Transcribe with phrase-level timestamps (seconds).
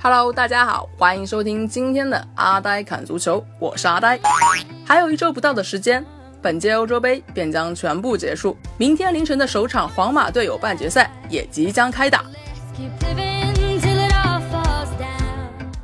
[0.00, 4.16] Hello，大家好，欢迎收听今天的阿呆侃足球，我是阿呆。
[4.86, 6.06] 还有一周不到的时间，
[6.40, 12.24] 本届欧洲杯便将全部结束，明天凌晨的首场皇马队友半决赛也即将开打。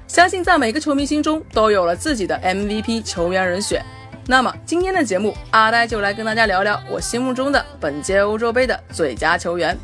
[0.07, 3.85] 相信在每个球迷心中都有了自己的 MVP 球员人选。
[4.27, 9.77] 那么今天的节目，阿呆就来跟大家聊聊我心目中的本届欧洲杯的最佳球员。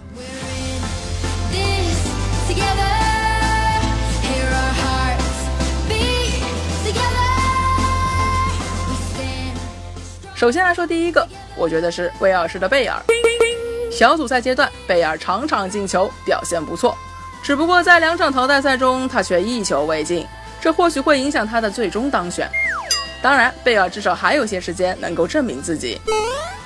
[10.40, 12.98] 首先来说第一个，我觉得是威尔士的贝尔。
[13.92, 16.96] 小组赛阶段，贝尔场场进球，表现不错。
[17.42, 20.26] 只不过在两场淘汰赛中，他却一球未进，
[20.58, 22.48] 这或许会影响他的最终当选。
[23.20, 26.00] 当然，贝尔至少还有些时间能够证明自己。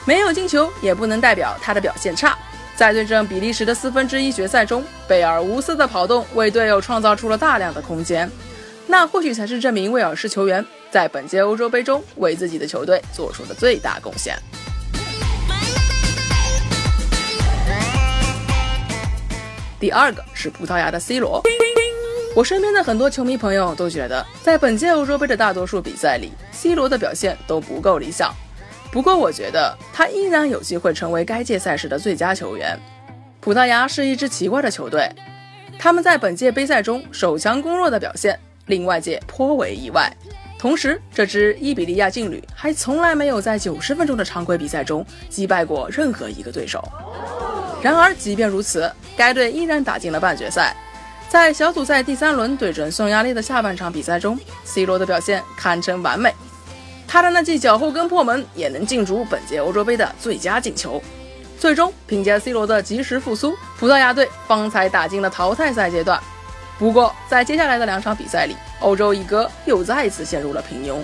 [0.04, 2.38] 没有进球也不能代表他的表现差。
[2.76, 8.30] 在对阵比利时的四分之一决赛中，贝尔无私的跑动，为队友创造出了大量的空间。
[8.86, 10.64] 那或许才是证明威尔士球员。
[10.94, 14.38] 在本届欧洲杯中，为自己的球队做出的最大贡献。
[19.80, 21.42] 第二个是葡萄牙的 C 罗。
[22.36, 28.32] 我身边的很多球迷朋友都觉得，在本届欧洲杯的大多数比赛里，C 罗的表现都不够理想。
[28.92, 32.78] 不过，我觉得他依然有机会成为该届赛事的最佳球员。
[33.40, 35.10] 葡萄牙是一支奇怪的球队，
[35.76, 40.08] 他们在本届杯赛中守强攻弱的表现令外界颇为意外。
[40.64, 46.82] 同时，这支伊比利亚劲旅还从来没有在九十分钟的常规比赛中击败过任何一个对手。
[47.82, 50.74] 然而，即便如此，该队依然打进了半决赛。
[51.28, 56.34] 在小组赛第三轮对阵匈牙利的下半场比赛中，C 罗的表现堪称完美。
[57.06, 60.98] 他的那记脚后跟破门也能进入本届欧洲杯的最佳进球。
[61.60, 66.18] 最终，凭借 C 罗的及时复苏，葡萄牙队方才打进了淘汰赛阶段。
[66.78, 71.00] 不过，在接下来的两场比赛里，欧洲一哥又再次陷入了平庸。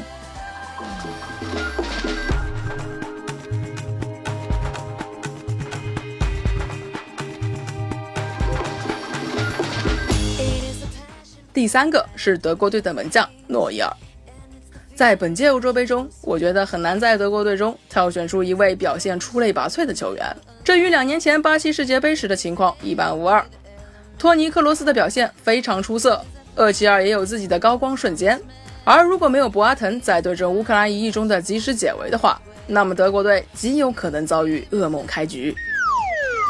[11.54, 13.90] 第三个是德国队的门将诺伊尔。
[14.94, 23.42] 在本届欧洲杯中，我觉得很难在德国队中挑选出一位表现出类拔萃的球员，这与两年前巴西世界杯时的情况一般无二。
[24.18, 26.22] 托尼克罗斯的表现非常出色，
[26.60, 28.40] 厄齐尔也有自己的高光瞬间。
[28.84, 35.54] 而如果没有博阿滕在对阵乌克兰一役中的及时解围的话，那么德国队极有可能遭遇噩梦开局。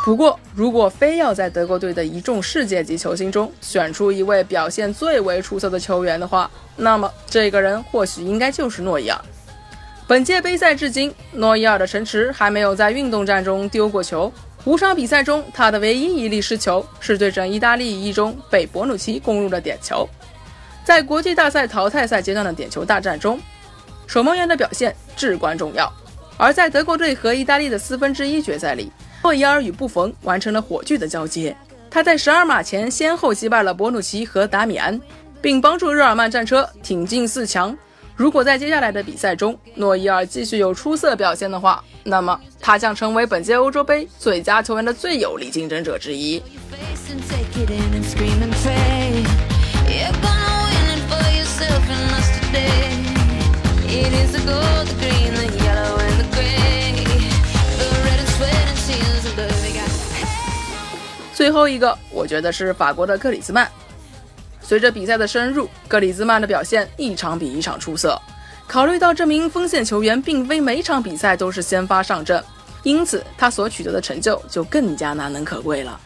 [0.04, 9.21] 不过，如果非要在德国队的一众世界级球星中选出一位表现最为出色的球员的话，那么这个人或许应该就是诺伊尔。
[10.10, 14.32] 本届杯赛至今，诺伊尔的城池还没有在运动战中丢过球。
[14.65, 20.04] 五场比赛中，他的唯一一粒失球是对阵意大利一中被博努奇攻入的点球。
[20.82, 23.41] 在国际大赛淘汰赛阶段的点球大战中，
[24.09, 25.88] 守门员的表现至关重要。
[26.37, 28.91] 而在德国队和意大利的四分之一决赛里，
[29.22, 31.56] 诺伊尔与布冯完成了火炬的交接。
[31.88, 35.00] 他在十二码前先后击败了博努奇和达米安，
[35.41, 37.78] 并帮助日耳曼战车挺进四强。
[38.21, 46.43] 如果在接下来的比赛中，诺伊尔继续有出色表现的话，那么他将成为本届欧洲杯最佳球员的最有力竞争者之一。
[61.33, 63.67] 最后一个，我觉得是法国的克里斯曼。
[64.71, 68.17] 随着比赛的深入，格里兹曼的表现一场比一场出色。
[68.69, 72.41] 考虑到这名锋线球员并非每场比赛都是先发上阵，
[72.85, 76.01] 因此他所取得的成就就更加难能可贵了。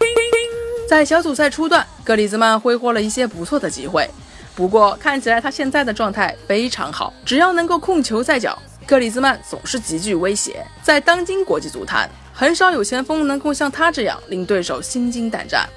[0.88, 4.08] 在小组赛初段，格里兹曼挥霍了一些不错的机会，
[4.54, 10.66] 不过看起来他现在的状态非常好，只要能够控球在脚，格里兹曼总是极具威胁。
[10.82, 15.68] 在当今国际足坛，很少有前锋能够像他这样令对手心惊胆战。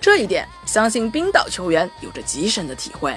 [0.00, 3.16] 这一点，相信冰岛球员有着极深的体会。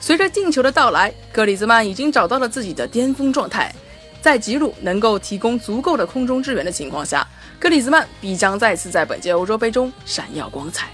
[0.00, 3.74] 随着进球的到来，格里兹曼已经找到了自己的巅峰状态。
[4.22, 7.26] 在吉鲁能够提供足够的空中支援的情况下，
[7.58, 10.88] 格里兹曼必将再次在本届欧洲杯中闪耀光彩。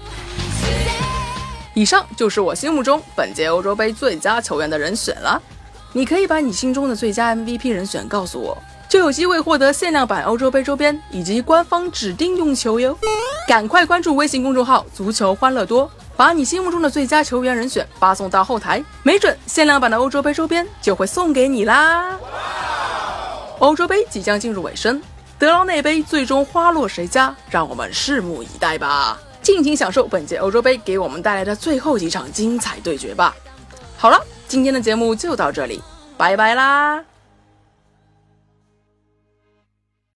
[1.75, 5.41] 以上就是我心目中本届欧洲杯最佳球员的人选了。
[5.91, 8.57] 你可以把你心中的最佳 MVP 人选告诉我。
[8.93, 12.95] 就有机会获得限量版欧洲杯周边以及官方指定用球哟！
[13.47, 22.19] 赶快关注微信公众号“足球欢乐多”，把你心目中的最佳球员人选发送到后台，没准限量版的欧洲杯周边就会送给你啦！
[23.57, 25.01] 欧洲杯即将进入尾声，
[25.39, 27.35] 德劳内杯最终花落谁家？
[27.49, 29.17] 让我们拭目以待吧！
[29.41, 33.35] 尽情享受本届欧洲杯给我们带来的最后几场精彩对决吧。
[33.97, 35.81] 好了，今天的节目就到这里，
[36.15, 37.03] 拜拜啦！